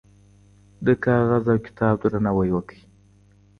د 0.85 0.87
کاغذ 1.05 1.43
او 1.53 1.57
کتاب 1.65 1.95
درناوی 2.01 2.49
وکړئ. 2.53 2.81